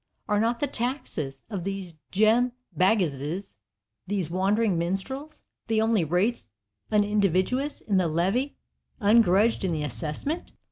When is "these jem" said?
1.63-2.53